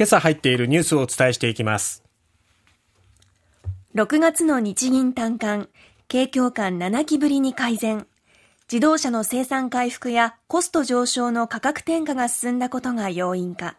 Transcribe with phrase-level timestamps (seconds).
[0.00, 2.02] 今朝入っているニュースをお伝えしていきます。
[3.94, 5.68] 6月の日銀短観、
[6.08, 8.06] 景況感7期ぶりに改善。
[8.62, 13.76] 自動車の生産回復やコスト上昇の価格転嫁が進んだことが要因か。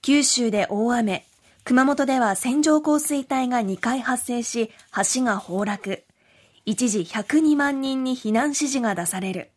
[0.00, 1.26] 九州で大雨、
[1.64, 4.70] 熊本では線状降水帯が2回発生し、
[5.14, 6.04] 橋が崩落。
[6.64, 9.50] 一時102万人に避難指示が出される。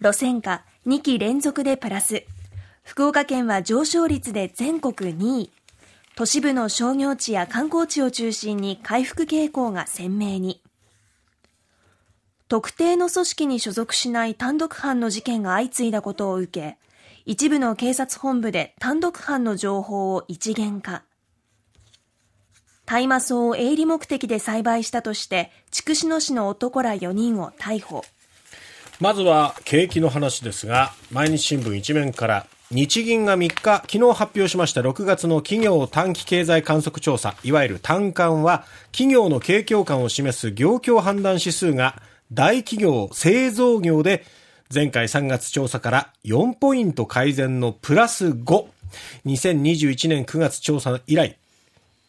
[0.00, 2.24] 路線価2期連続でプラス。
[2.88, 5.50] 福岡県は上昇率で全国2位。
[6.16, 10.62] 都市部の商業地や観光地を中心に回復傾向が鮮明に。
[12.48, 16.78] 特定の組織に所属しない単独犯の事件が相次いだことを受け、
[17.26, 21.02] 一部の警察本部で単独犯の情報を一元化。
[22.86, 28.02] 大麻草を営利目的で栽培したとして、筑紫野市の男ら4人を逮捕。
[28.98, 44.26] まずは景気の話ですが、毎日新聞一面から日銀が3日、昨日発表しました6月の企業短期経済観測調査、いわゆる単観は、企業の景況感を示す業況判断指数が、大企業、製造業で
[44.72, 48.66] 前回3月調査から4ポイント改善のプラス5。
[49.24, 51.38] 2021年9月調査以来、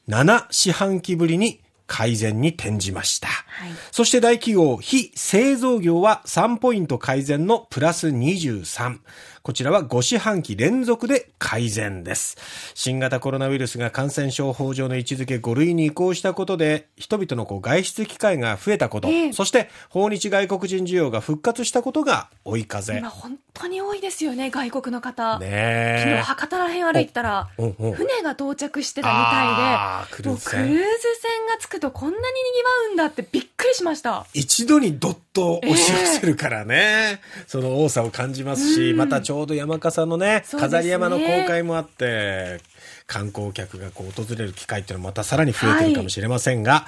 [0.10, 3.28] 7四半期ぶりに改善に転じました。
[3.28, 9.00] はい、そして大企業、非製造業は3ポイント改善のプラス23。
[9.42, 12.38] こちらは5四半期連続で改善です。
[12.76, 23.00] 新型コロナウイルスが感染症法上の位置づけ5類に移行したことで、人々のこう外出機会が増えたこと、えー、そして訪日外国人需要が復活したことが追い風。
[23.00, 25.40] 今本当に多いですよね、外国の方。
[25.40, 34.26] ね昨日博多ら辺歩いたら、船が到着してたみたいで、クルーズ船がつくとこんなに賑わうんだってびっくりしました。
[34.34, 42.62] 一度にどっと押し寄せるからね、えー、その多さを感じますし、うん、またちょうど山笠のね、飾り山の公開もあって、
[43.10, 46.84] 観光客がこう訪れる機会っていうのはまたさらに増えてるかもしれませんが、はい、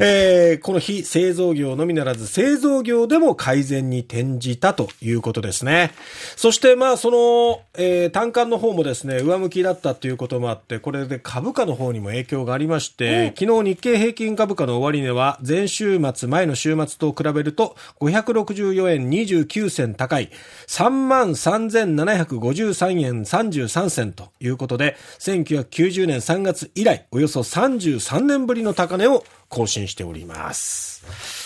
[0.00, 5.92] えー、この日製造業のみならず製造業でも改善に転じたということですね。
[6.36, 20.30] そしてまあその、えー、単価の方もですね、上向きだったということもあって、これで株価の方にも影響がありまして、昨日日経平均株価の終値は前週末前の週末と比べると564円29銭高い
[20.68, 31.39] 33,753円33銭ということで、1990年3月以来、およそ33年ぶりの高値を更新しております。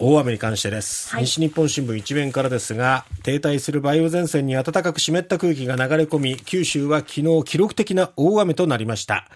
[0.00, 9.28] 大雨に関してです、はい、西日本新聞一面からですが停滞する梅雨前線に暖かく湿った空気が流れ込み九州は昨日記録的な大雨となりました。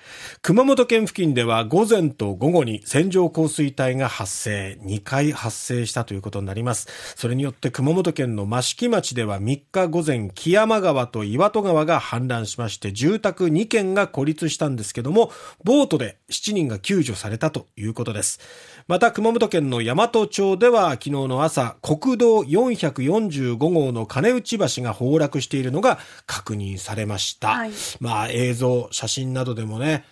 [0.42, 6.88] 熊本県付近では午前と午後に線状降水帯が発生2回発生したということになります。
[7.14, 15.30] それによって熊本県の益城町では3日午前木山川と岩戸川が氾濫しまして住宅2軒が孤立したんですけども
[15.62, 18.40] ボートで7人が救助されたということです。
[18.88, 27.48] また熊本県の大和町では昨日の朝、国道445号の金内橋が崩落しているのが確認されました。
[27.48, 30.04] はい、まあ映像、写真などでもね、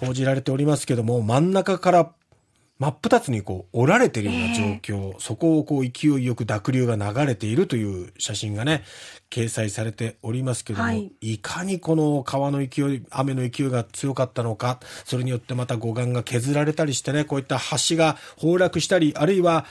[0.00, 2.10] 報じられておりますけども、真ん中から
[2.78, 8.84] 真っ二つにこう折られているような状況、えー、そこをこう勢いよく濁流が流れているという写真がね、
[9.30, 19.66] 掲載されておりますけども、はい、いかにこの川の勢い、雨の勢いが強かったのか、それによってまた護岸が削られたりしてね、こういった橋が崩落したり、あるいは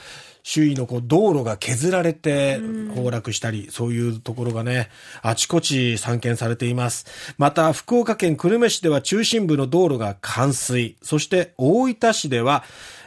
[0.48, 2.58] 周囲のこう道路が削られて
[2.94, 4.88] 崩落したり、そういうところがね、
[5.20, 7.04] あちこち散見されています。
[7.36, 12.64] また、福岡県久留米市では中心部の道路が冠水、そして大分市では、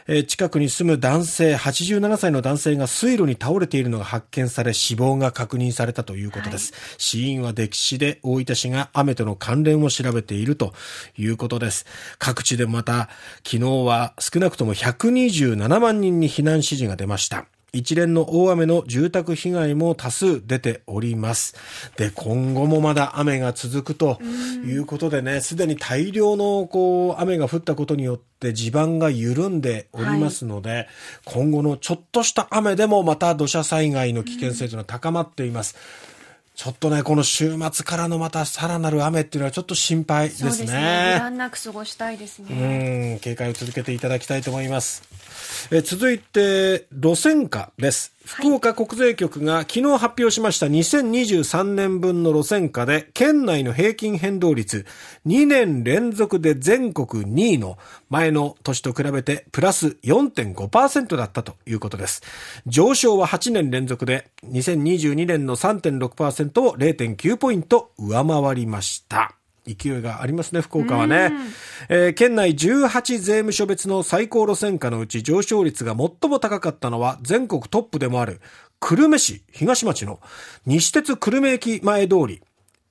[0.08, 6.72] え近くに住む男性、87歳の男性が水路に倒れているのが発見され死亡が確認されたということです。
[6.72, 10.74] はい、死因は溺死で大分市が雨との関連を調べていると
[11.16, 11.86] いうことです。
[12.18, 13.08] 各地でまた
[13.44, 17.46] 昨日は少なくとも127万人に避難指示が出ました。
[17.74, 21.54] 一連の大雨の住宅被害も多数出ております。
[21.96, 24.20] で、今後もまだ雨が続くと
[24.66, 30.88] いうことでね、すでに大量のこう雨が降ったことによって地盤が緩んでおりますので、はい、
[31.24, 35.76] 今後のちょっとした雨でもまた土砂災害の危険性というのは高まっています。
[36.54, 40.50] ちょっとね、この週末からのまたさらなる雨っていうのはちょっと心配ですね。
[40.50, 41.14] そうですね。
[41.14, 43.14] 油断なく過ごしたいですね。
[43.14, 45.02] うん、警戒を続けていただきたいと思います。
[45.70, 48.12] え続いて、路線価です。
[48.24, 54.86] 福岡国税局が昨日発表しました2023年分の路線価で県内の平均変動率
[55.26, 57.78] 2年連続で全国2位の
[58.10, 62.22] 前の年と比べてプラス4.5%だったということです。
[62.66, 69.34] 上昇は8年連続で2022年の3.6%を0.9ポイント上回りました。
[69.66, 71.32] 勢いがありますね、福岡はね。
[71.88, 78.40] えー県内18税務署別の最高路線価のうち上昇率が最も高かったのは全国トップでもある
[78.80, 80.20] 久留米市東町の
[80.66, 82.42] 西鉄久留米駅前通り。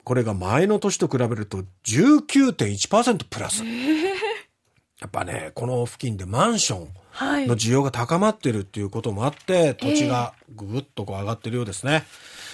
[0.03, 3.63] これが前の年と比べると19.1%プラス。
[3.63, 12.03] やっぱね、この付近でマンションはいの需要が高まってるっていうこともあって、土地がぐぐっとこう上がってるようですね。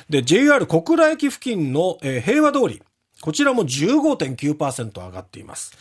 [0.09, 2.81] で、JR 小倉駅付近の、えー平和通り。
[3.21, 5.73] こちらも15.9%上がっています。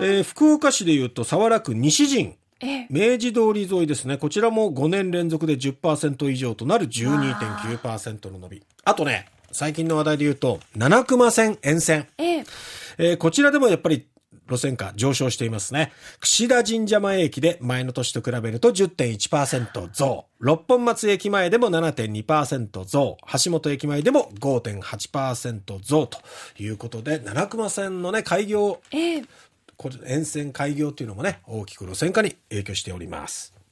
[0.00, 2.34] えー福岡市でいうと、沢良区西陣。
[2.60, 4.16] ええ明治通り沿いですね。
[4.16, 8.62] こちらも5年連続で10%以上となる12.9%の伸び。
[8.84, 12.06] あとね、最近の話題で言うと、七熊線沿線。
[12.18, 12.44] ええ
[12.98, 14.06] えーこちらでもやっぱり
[14.48, 15.92] 路線価上昇していますね。
[16.20, 20.26] 串田神社前駅で前の年と比べると10.1%増。
[20.40, 23.16] 六本松駅前でも7.2%増。
[23.44, 26.18] 橋本駅前でも5.8%増と
[26.58, 29.24] いうことで、七熊線のね、開業、ええ
[29.76, 33.57] これ沿線開業というのもね、大きく路線価に影響しております。